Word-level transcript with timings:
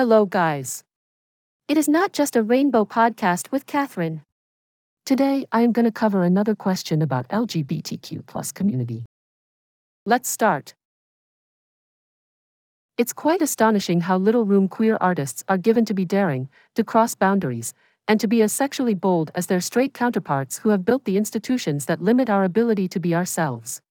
Hello, 0.00 0.24
guys. 0.24 0.82
It 1.68 1.76
is 1.76 1.86
not 1.86 2.14
just 2.14 2.34
a 2.34 2.42
rainbow 2.42 2.86
podcast 2.86 3.52
with 3.52 3.66
Catherine. 3.66 4.22
Today, 5.04 5.44
I 5.52 5.60
am 5.60 5.72
going 5.72 5.84
to 5.84 5.92
cover 5.92 6.22
another 6.22 6.54
question 6.54 7.02
about 7.02 7.28
LGBTQ 7.28 8.24
plus 8.24 8.50
community. 8.50 9.04
Let's 10.06 10.30
start. 10.30 10.72
It's 12.96 13.12
quite 13.12 13.42
astonishing 13.42 14.00
how 14.00 14.16
little 14.16 14.46
room 14.46 14.68
queer 14.68 14.96
artists 15.02 15.44
are 15.50 15.58
given 15.58 15.84
to 15.84 15.92
be 15.92 16.06
daring, 16.06 16.48
to 16.76 16.82
cross 16.82 17.14
boundaries, 17.14 17.74
and 18.08 18.18
to 18.20 18.26
be 18.26 18.40
as 18.40 18.54
sexually 18.54 18.94
bold 18.94 19.30
as 19.34 19.48
their 19.48 19.60
straight 19.60 19.92
counterparts 19.92 20.60
who 20.60 20.70
have 20.70 20.86
built 20.86 21.04
the 21.04 21.18
institutions 21.18 21.84
that 21.84 22.00
limit 22.00 22.30
our 22.30 22.44
ability 22.44 22.88
to 22.88 23.00
be 23.00 23.14
ourselves. 23.14 23.82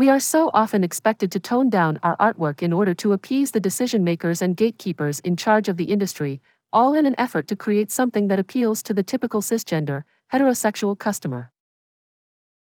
We 0.00 0.08
are 0.08 0.18
so 0.18 0.50
often 0.54 0.82
expected 0.82 1.30
to 1.32 1.38
tone 1.38 1.68
down 1.68 2.00
our 2.02 2.16
artwork 2.16 2.62
in 2.62 2.72
order 2.72 2.94
to 2.94 3.12
appease 3.12 3.50
the 3.50 3.60
decision 3.60 4.02
makers 4.02 4.40
and 4.40 4.56
gatekeepers 4.56 5.20
in 5.20 5.36
charge 5.36 5.68
of 5.68 5.76
the 5.76 5.84
industry, 5.84 6.40
all 6.72 6.94
in 6.94 7.04
an 7.04 7.14
effort 7.18 7.46
to 7.48 7.54
create 7.54 7.90
something 7.90 8.28
that 8.28 8.38
appeals 8.38 8.82
to 8.84 8.94
the 8.94 9.02
typical 9.02 9.42
cisgender, 9.42 10.04
heterosexual 10.32 10.98
customer. 10.98 11.52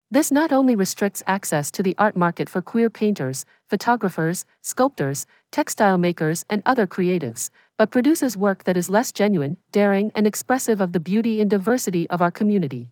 This 0.09 0.31
not 0.31 0.53
only 0.53 0.73
restricts 0.73 1.21
access 1.27 1.69
to 1.71 1.83
the 1.83 1.95
art 1.97 2.15
market 2.15 2.47
for 2.47 2.61
queer 2.61 2.89
painters, 2.89 3.43
photographers, 3.69 4.45
sculptors, 4.61 5.25
textile 5.51 5.97
makers, 5.97 6.45
and 6.49 6.63
other 6.65 6.87
creatives, 6.87 7.49
but 7.77 7.91
produces 7.91 8.37
work 8.37 8.63
that 8.63 8.77
is 8.77 8.89
less 8.89 9.11
genuine, 9.11 9.57
daring, 9.73 10.13
and 10.15 10.25
expressive 10.25 10.79
of 10.79 10.93
the 10.93 11.01
beauty 11.01 11.41
and 11.41 11.49
diversity 11.49 12.09
of 12.09 12.21
our 12.21 12.31
community. 12.31 12.87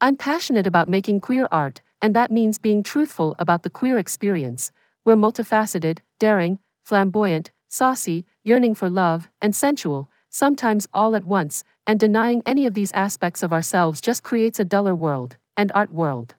I'm 0.00 0.16
passionate 0.16 0.68
about 0.68 0.88
making 0.88 1.20
queer 1.20 1.48
art, 1.50 1.80
and 2.02 2.14
that 2.16 2.32
means 2.32 2.58
being 2.58 2.82
truthful 2.82 3.36
about 3.38 3.62
the 3.62 3.70
queer 3.70 3.96
experience. 3.96 4.72
We're 5.04 5.16
multifaceted, 5.16 6.00
daring, 6.18 6.58
flamboyant, 6.84 7.52
saucy, 7.68 8.26
yearning 8.42 8.74
for 8.74 8.90
love, 8.90 9.28
and 9.40 9.54
sensual, 9.54 10.10
sometimes 10.28 10.88
all 10.92 11.14
at 11.14 11.24
once, 11.24 11.64
and 11.86 11.98
denying 11.98 12.42
any 12.44 12.66
of 12.66 12.74
these 12.74 12.92
aspects 12.92 13.42
of 13.42 13.52
ourselves 13.52 14.00
just 14.00 14.22
creates 14.22 14.60
a 14.60 14.64
duller 14.64 14.94
world 14.94 15.36
and 15.56 15.70
art 15.74 15.92
world. 15.92 16.34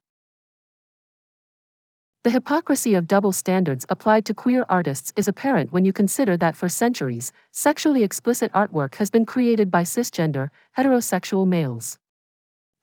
The 2.23 2.29
hypocrisy 2.29 2.95
of 2.95 3.07
double 3.07 3.33
standards 3.33 3.85
applied 3.89 4.25
to 4.25 4.33
queer 4.33 4.66
artists 4.69 5.11
is 5.17 5.27
apparent 5.27 5.73
when 5.73 5.83
you 5.83 5.91
consider 5.91 6.38
that 6.38 6.55
for 6.55 6.69
centuries, 6.69 7.33
sexually 7.51 8.03
explicit 8.03 8.51
artwork 8.53 8.95
has 8.95 9.09
been 9.09 9.25
created 9.25 9.69
by 9.69 9.83
cisgender, 9.83 10.49
heterosexual 10.77 11.45
males. 11.45 11.99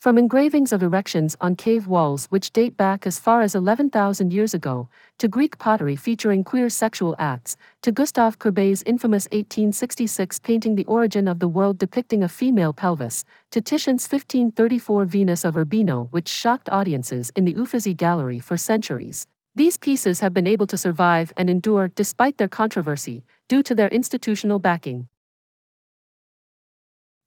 From 0.00 0.16
engravings 0.16 0.72
of 0.72 0.82
erections 0.82 1.36
on 1.42 1.56
cave 1.56 1.86
walls 1.86 2.24
which 2.30 2.54
date 2.54 2.74
back 2.74 3.06
as 3.06 3.18
far 3.18 3.42
as 3.42 3.54
11,000 3.54 4.32
years 4.32 4.54
ago, 4.54 4.88
to 5.18 5.28
Greek 5.28 5.58
pottery 5.58 5.94
featuring 5.94 6.42
queer 6.42 6.70
sexual 6.70 7.14
acts, 7.18 7.58
to 7.82 7.92
Gustave 7.92 8.38
Courbet's 8.38 8.82
infamous 8.86 9.26
1866 9.26 10.38
painting 10.38 10.74
The 10.74 10.86
Origin 10.86 11.28
of 11.28 11.38
the 11.38 11.48
World 11.48 11.76
depicting 11.76 12.22
a 12.22 12.30
female 12.30 12.72
pelvis, 12.72 13.26
to 13.50 13.60
Titian's 13.60 14.10
1534 14.10 15.04
Venus 15.04 15.44
of 15.44 15.54
Urbino 15.54 16.08
which 16.12 16.28
shocked 16.30 16.70
audiences 16.70 17.30
in 17.36 17.44
the 17.44 17.56
Uffizi 17.56 17.92
Gallery 17.92 18.38
for 18.38 18.56
centuries. 18.56 19.26
These 19.54 19.76
pieces 19.76 20.20
have 20.20 20.32
been 20.32 20.46
able 20.46 20.66
to 20.68 20.78
survive 20.78 21.30
and 21.36 21.50
endure 21.50 21.88
despite 21.88 22.38
their 22.38 22.48
controversy, 22.48 23.22
due 23.50 23.62
to 23.64 23.74
their 23.74 23.88
institutional 23.88 24.60
backing. 24.60 25.08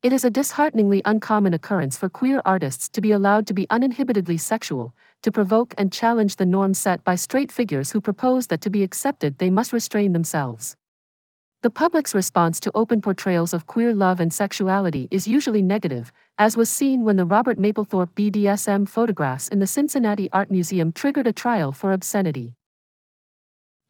It 0.03 0.11
is 0.11 0.25
a 0.25 0.29
dishearteningly 0.29 1.01
uncommon 1.05 1.53
occurrence 1.53 1.95
for 1.95 2.09
queer 2.09 2.41
artists 2.43 2.89
to 2.89 2.99
be 2.99 3.13
allowed 3.13 3.47
to 3.47 3.53
be 3.53 3.65
uninhibitedly 3.69 4.37
sexual, 4.37 4.93
to 5.21 5.31
provoke 5.31 5.73
and 5.77 5.93
challenge 5.93 6.35
the 6.35 6.45
norm 6.45 6.73
set 6.73 7.01
by 7.05 7.15
straight 7.15 7.53
figures 7.53 7.91
who 7.91 8.01
propose 8.01 8.47
that 8.47 8.59
to 8.59 8.69
be 8.69 8.83
accepted 8.83 9.37
they 9.37 9.49
must 9.49 9.71
restrain 9.71 10.11
themselves. 10.11 10.75
The 11.61 11.69
public's 11.69 12.13
response 12.13 12.59
to 12.59 12.71
open 12.75 12.99
portrayals 12.99 13.53
of 13.53 13.65
queer 13.65 13.93
love 13.93 14.19
and 14.19 14.33
sexuality 14.33 15.07
is 15.09 15.25
usually 15.25 15.61
negative, 15.61 16.11
as 16.37 16.57
was 16.57 16.69
seen 16.69 17.05
when 17.05 17.15
the 17.15 17.23
Robert 17.23 17.57
Mapplethorpe 17.57 18.13
BDSM 18.13 18.89
photographs 18.89 19.47
in 19.47 19.59
the 19.59 19.67
Cincinnati 19.67 20.29
Art 20.33 20.51
Museum 20.51 20.91
triggered 20.91 21.27
a 21.27 21.31
trial 21.31 21.71
for 21.71 21.93
obscenity. 21.93 22.55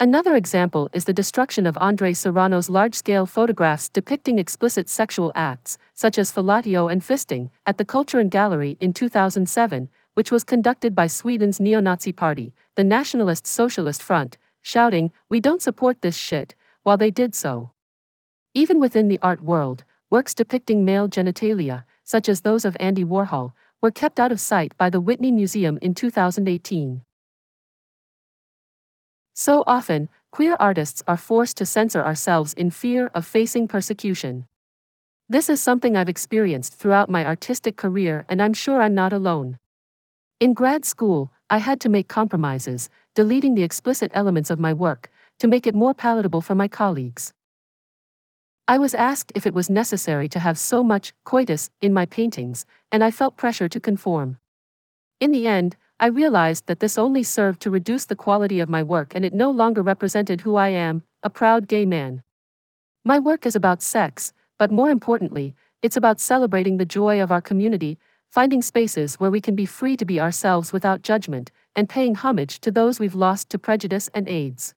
Another 0.03 0.35
example 0.35 0.89
is 0.91 1.05
the 1.05 1.13
destruction 1.13 1.65
of 1.65 1.77
Andre 1.77 2.11
Serrano's 2.11 2.69
large 2.69 2.93
scale 2.93 3.25
photographs 3.25 3.87
depicting 3.87 4.37
explicit 4.37 4.89
sexual 4.89 5.31
acts, 5.33 5.77
such 5.93 6.17
as 6.17 6.29
fellatio 6.29 6.91
and 6.91 7.01
fisting, 7.01 7.49
at 7.65 7.77
the 7.77 7.85
Kulturen 7.85 8.29
Gallery 8.29 8.75
in 8.81 8.91
2007, 8.91 9.87
which 10.13 10.29
was 10.29 10.43
conducted 10.43 10.93
by 10.93 11.07
Sweden's 11.07 11.61
neo 11.61 11.79
Nazi 11.79 12.11
party, 12.11 12.53
the 12.75 12.83
Nationalist 12.83 13.47
Socialist 13.47 14.03
Front, 14.03 14.37
shouting, 14.61 15.09
We 15.29 15.39
don't 15.39 15.61
support 15.61 16.01
this 16.01 16.17
shit, 16.17 16.53
while 16.81 16.97
they 16.97 17.09
did 17.09 17.33
so. 17.33 17.71
Even 18.53 18.81
within 18.81 19.07
the 19.07 19.19
art 19.21 19.41
world, 19.41 19.85
works 20.09 20.33
depicting 20.33 20.83
male 20.83 21.07
genitalia, 21.07 21.85
such 22.03 22.27
as 22.27 22.41
those 22.41 22.65
of 22.65 22.75
Andy 22.77 23.05
Warhol, 23.05 23.53
were 23.81 23.89
kept 23.89 24.19
out 24.19 24.33
of 24.33 24.41
sight 24.41 24.77
by 24.77 24.89
the 24.89 24.99
Whitney 24.99 25.31
Museum 25.31 25.79
in 25.81 25.95
2018. 25.95 27.03
So 29.33 29.63
often, 29.65 30.09
queer 30.31 30.55
artists 30.59 31.01
are 31.07 31.17
forced 31.17 31.57
to 31.57 31.65
censor 31.65 32.03
ourselves 32.03 32.53
in 32.53 32.69
fear 32.69 33.09
of 33.15 33.25
facing 33.25 33.67
persecution. 33.67 34.45
This 35.27 35.49
is 35.49 35.61
something 35.61 35.97
I've 35.97 36.09
experienced 36.09 36.75
throughout 36.75 37.09
my 37.09 37.25
artistic 37.25 37.75
career, 37.75 38.25
and 38.29 38.41
I'm 38.41 38.53
sure 38.53 38.81
I'm 38.81 38.93
not 38.93 39.13
alone. 39.13 39.57
In 40.39 40.53
grad 40.53 40.85
school, 40.85 41.31
I 41.49 41.57
had 41.57 41.79
to 41.81 41.89
make 41.89 42.07
compromises, 42.07 42.89
deleting 43.15 43.55
the 43.55 43.63
explicit 43.63 44.11
elements 44.13 44.49
of 44.49 44.59
my 44.59 44.73
work, 44.73 45.09
to 45.39 45.47
make 45.47 45.65
it 45.65 45.73
more 45.73 45.93
palatable 45.93 46.41
for 46.41 46.53
my 46.53 46.67
colleagues. 46.67 47.33
I 48.67 48.77
was 48.77 48.93
asked 48.93 49.31
if 49.35 49.47
it 49.47 49.53
was 49.53 49.69
necessary 49.69 50.29
to 50.29 50.39
have 50.39 50.57
so 50.57 50.83
much 50.83 51.13
coitus 51.23 51.69
in 51.81 51.93
my 51.93 52.05
paintings, 52.05 52.65
and 52.91 53.03
I 53.03 53.11
felt 53.11 53.35
pressure 53.35 53.67
to 53.67 53.79
conform. 53.79 54.37
In 55.19 55.31
the 55.31 55.47
end, 55.47 55.75
I 56.03 56.07
realized 56.07 56.67
that 56.67 56.81
this 56.81 56.97
only 56.97 57.23
served 57.23 57.61
to 57.61 57.69
reduce 57.71 58.03
the 58.03 58.17
quality 58.17 58.59
of 58.59 58.67
my 58.67 58.83
work 58.83 59.13
and 59.15 59.23
it 59.23 59.33
no 59.33 59.49
longer 59.49 59.81
represented 59.81 60.41
who 60.41 60.57
I 60.57 60.67
am, 60.67 61.03
a 61.23 61.29
proud 61.29 61.65
gay 61.65 61.85
man. 61.85 62.23
My 63.05 63.19
work 63.19 63.45
is 63.45 63.55
about 63.55 63.81
sex, 63.81 64.33
but 64.59 64.69
more 64.69 64.89
importantly, 64.89 65.55
it's 65.81 65.95
about 65.95 66.19
celebrating 66.19 66.75
the 66.75 66.83
joy 66.83 67.21
of 67.21 67.31
our 67.31 67.39
community, 67.39 67.97
finding 68.29 68.61
spaces 68.61 69.15
where 69.15 69.31
we 69.31 69.39
can 69.39 69.55
be 69.55 69.65
free 69.65 69.95
to 69.95 70.03
be 70.03 70.19
ourselves 70.19 70.73
without 70.73 71.03
judgment, 71.03 71.51
and 71.73 71.87
paying 71.87 72.15
homage 72.15 72.59
to 72.59 72.69
those 72.69 72.99
we've 72.99 73.15
lost 73.15 73.49
to 73.51 73.57
prejudice 73.57 74.09
and 74.13 74.27
AIDS. 74.27 74.75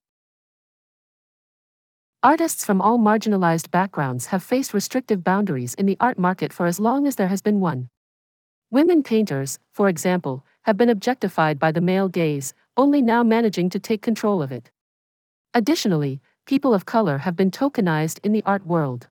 Artists 2.22 2.64
from 2.64 2.80
all 2.80 3.00
marginalized 3.00 3.72
backgrounds 3.72 4.26
have 4.26 4.44
faced 4.44 4.72
restrictive 4.72 5.24
boundaries 5.24 5.74
in 5.74 5.86
the 5.86 5.96
art 5.98 6.20
market 6.20 6.52
for 6.52 6.66
as 6.66 6.78
long 6.78 7.04
as 7.04 7.16
there 7.16 7.26
has 7.26 7.42
been 7.42 7.58
one. 7.58 7.88
Women 8.70 9.04
painters, 9.04 9.60
for 9.70 9.88
example, 9.88 10.44
have 10.62 10.76
been 10.76 10.90
objectified 10.90 11.56
by 11.56 11.70
the 11.70 11.80
male 11.80 12.08
gaze, 12.08 12.52
only 12.76 13.00
now 13.00 13.22
managing 13.22 13.70
to 13.70 13.78
take 13.78 14.02
control 14.02 14.42
of 14.42 14.50
it. 14.50 14.72
Additionally, 15.54 16.20
people 16.46 16.74
of 16.74 16.84
color 16.84 17.18
have 17.18 17.36
been 17.36 17.52
tokenized 17.52 18.18
in 18.24 18.32
the 18.32 18.42
art 18.44 18.66
world. 18.66 19.06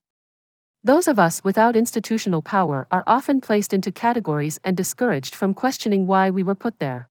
Those 0.84 1.08
of 1.08 1.18
us 1.18 1.42
without 1.42 1.74
institutional 1.74 2.42
power 2.42 2.86
are 2.90 3.02
often 3.06 3.40
placed 3.40 3.72
into 3.72 3.90
categories 3.90 4.60
and 4.62 4.76
discouraged 4.76 5.34
from 5.34 5.54
questioning 5.54 6.06
why 6.06 6.28
we 6.28 6.42
were 6.42 6.54
put 6.54 6.78
there. 6.78 7.08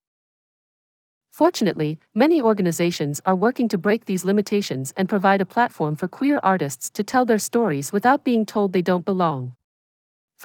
Fortunately, 1.31 1.97
many 2.13 2.39
organizations 2.41 3.21
are 3.25 3.35
working 3.35 3.67
to 3.69 3.77
break 3.79 4.05
these 4.05 4.23
limitations 4.23 4.93
and 4.95 5.09
provide 5.09 5.41
a 5.41 5.45
platform 5.45 5.95
for 5.95 6.07
queer 6.07 6.39
artists 6.43 6.91
to 6.91 7.03
tell 7.03 7.25
their 7.25 7.39
stories 7.39 7.91
without 7.91 8.23
being 8.23 8.45
told 8.45 8.71
they 8.71 8.83
don't 8.83 9.03
belong. 9.03 9.55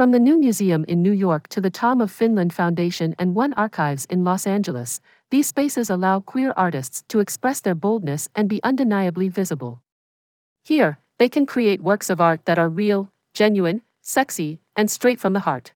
From 0.00 0.12
the 0.12 0.18
New 0.18 0.38
Museum 0.38 0.86
in 0.88 1.02
New 1.02 1.12
York 1.12 1.46
to 1.48 1.60
the 1.60 1.68
Tom 1.68 2.00
of 2.00 2.10
Finland 2.10 2.54
Foundation 2.54 3.14
and 3.18 3.34
One 3.34 3.52
Archives 3.52 4.06
in 4.06 4.24
Los 4.24 4.46
Angeles, 4.46 5.02
these 5.28 5.48
spaces 5.48 5.90
allow 5.90 6.20
queer 6.20 6.54
artists 6.56 7.04
to 7.08 7.20
express 7.20 7.60
their 7.60 7.74
boldness 7.74 8.26
and 8.34 8.48
be 8.48 8.62
undeniably 8.62 9.28
visible. 9.28 9.82
Here, 10.64 11.00
they 11.18 11.28
can 11.28 11.44
create 11.44 11.82
works 11.82 12.08
of 12.08 12.18
art 12.18 12.46
that 12.46 12.58
are 12.58 12.70
real, 12.70 13.12
genuine, 13.34 13.82
sexy, 14.00 14.62
and 14.74 14.90
straight 14.90 15.20
from 15.20 15.34
the 15.34 15.40
heart. 15.40 15.74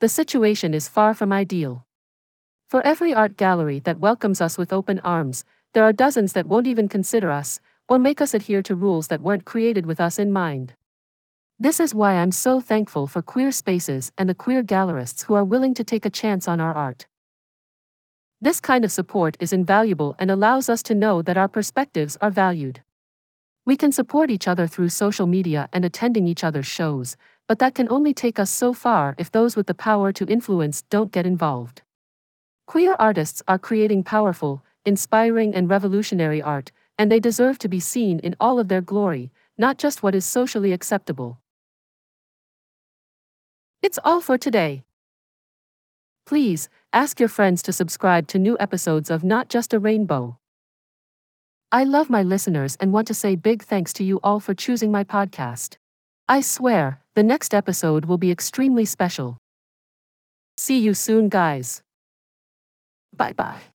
The 0.00 0.08
situation 0.08 0.74
is 0.74 0.88
far 0.88 1.14
from 1.14 1.32
ideal. 1.32 1.86
For 2.66 2.84
every 2.84 3.14
art 3.14 3.36
gallery 3.36 3.78
that 3.78 4.00
welcomes 4.00 4.40
us 4.40 4.58
with 4.58 4.72
open 4.72 4.98
arms, 5.04 5.44
there 5.72 5.84
are 5.84 5.92
dozens 5.92 6.32
that 6.32 6.48
won't 6.48 6.66
even 6.66 6.88
consider 6.88 7.30
us, 7.30 7.60
or 7.88 8.00
make 8.00 8.20
us 8.20 8.34
adhere 8.34 8.62
to 8.64 8.74
rules 8.74 9.06
that 9.06 9.22
weren't 9.22 9.44
created 9.44 9.86
with 9.86 10.00
us 10.00 10.18
in 10.18 10.32
mind. 10.32 10.74
This 11.58 11.78
is 11.78 11.94
why 11.94 12.14
I'm 12.14 12.32
so 12.32 12.60
thankful 12.60 13.06
for 13.06 13.22
queer 13.22 13.52
spaces 13.52 14.10
and 14.18 14.28
the 14.28 14.34
queer 14.34 14.62
gallerists 14.62 15.24
who 15.24 15.34
are 15.34 15.44
willing 15.44 15.74
to 15.74 15.84
take 15.84 16.04
a 16.04 16.10
chance 16.10 16.48
on 16.48 16.60
our 16.60 16.74
art. 16.74 17.06
This 18.40 18.58
kind 18.58 18.84
of 18.84 18.90
support 18.90 19.36
is 19.38 19.52
invaluable 19.52 20.16
and 20.18 20.30
allows 20.30 20.68
us 20.68 20.82
to 20.84 20.94
know 20.94 21.22
that 21.22 21.36
our 21.36 21.46
perspectives 21.46 22.16
are 22.20 22.30
valued. 22.30 22.82
We 23.64 23.76
can 23.76 23.92
support 23.92 24.30
each 24.30 24.48
other 24.48 24.66
through 24.66 24.88
social 24.88 25.28
media 25.28 25.68
and 25.72 25.84
attending 25.84 26.26
each 26.26 26.42
other's 26.42 26.66
shows, 26.66 27.16
but 27.46 27.60
that 27.60 27.76
can 27.76 27.88
only 27.88 28.12
take 28.12 28.40
us 28.40 28.50
so 28.50 28.72
far 28.72 29.14
if 29.18 29.30
those 29.30 29.54
with 29.54 29.68
the 29.68 29.74
power 29.74 30.10
to 30.12 30.26
influence 30.26 30.82
don't 30.82 31.12
get 31.12 31.26
involved. 31.26 31.82
Queer 32.66 32.96
artists 32.98 33.42
are 33.46 33.58
creating 33.58 34.02
powerful, 34.02 34.64
inspiring, 34.84 35.54
and 35.54 35.70
revolutionary 35.70 36.42
art, 36.42 36.72
and 36.98 37.12
they 37.12 37.20
deserve 37.20 37.58
to 37.58 37.68
be 37.68 37.78
seen 37.78 38.18
in 38.20 38.34
all 38.40 38.58
of 38.58 38.68
their 38.68 38.80
glory, 38.80 39.30
not 39.56 39.78
just 39.78 40.02
what 40.02 40.14
is 40.14 40.24
socially 40.24 40.72
acceptable. 40.72 41.38
It's 43.82 43.98
all 44.04 44.20
for 44.20 44.38
today. 44.38 44.84
Please, 46.24 46.68
ask 46.92 47.18
your 47.18 47.28
friends 47.28 47.62
to 47.64 47.72
subscribe 47.72 48.28
to 48.28 48.38
new 48.38 48.56
episodes 48.60 49.10
of 49.10 49.24
Not 49.24 49.48
Just 49.48 49.74
a 49.74 49.80
Rainbow. 49.80 50.38
I 51.72 51.82
love 51.82 52.08
my 52.08 52.22
listeners 52.22 52.76
and 52.78 52.92
want 52.92 53.08
to 53.08 53.14
say 53.14 53.34
big 53.34 53.64
thanks 53.64 53.92
to 53.94 54.04
you 54.04 54.20
all 54.22 54.38
for 54.38 54.54
choosing 54.54 54.92
my 54.92 55.02
podcast. 55.02 55.78
I 56.28 56.42
swear, 56.42 57.00
the 57.16 57.24
next 57.24 57.52
episode 57.52 58.04
will 58.04 58.18
be 58.18 58.30
extremely 58.30 58.84
special. 58.84 59.36
See 60.56 60.78
you 60.78 60.94
soon, 60.94 61.28
guys. 61.28 61.82
Bye 63.12 63.32
bye. 63.32 63.71